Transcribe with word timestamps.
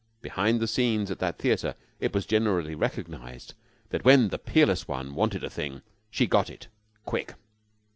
Behind 0.23 0.59
the 0.59 0.65
scenes 0.67 1.11
at 1.11 1.19
that 1.19 1.37
theater, 1.37 1.75
it 1.99 2.11
was 2.11 2.25
generally 2.25 2.73
recognized 2.73 3.53
that 3.91 4.03
when 4.03 4.29
the 4.29 4.39
Peerless 4.39 4.87
One 4.87 5.13
wanted 5.13 5.43
a 5.43 5.49
thing, 5.51 5.83
she 6.09 6.25
got 6.25 6.49
it 6.49 6.69
quick. 7.05 7.35